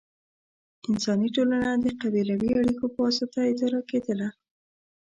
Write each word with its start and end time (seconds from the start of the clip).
انساني 0.89 1.29
ټولنه 1.35 1.69
د 1.83 1.85
قبیلوي 2.01 2.51
اړیکو 2.61 2.85
په 2.93 2.99
واسطه 3.05 3.39
اداره 3.51 3.81
کېدله. 3.89 4.29